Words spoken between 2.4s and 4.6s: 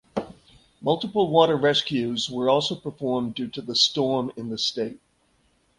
also performed due to the storm in the